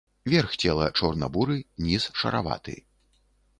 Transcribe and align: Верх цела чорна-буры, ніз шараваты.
Верх 0.31 0.55
цела 0.67 0.87
чорна-буры, 1.01 1.59
ніз 1.85 2.09
шараваты. 2.25 2.79